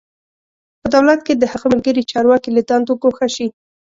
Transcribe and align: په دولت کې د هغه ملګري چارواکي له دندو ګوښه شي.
په 0.81 0.87
دولت 0.95 1.19
کې 1.25 1.33
د 1.35 1.43
هغه 1.51 1.67
ملګري 1.73 2.07
چارواکي 2.11 2.49
له 2.53 2.61
دندو 2.69 2.93
ګوښه 3.01 3.27
شي. 3.35 3.47